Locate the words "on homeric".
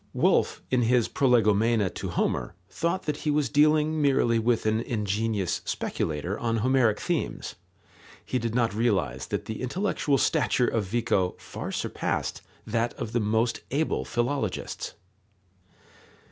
6.39-6.99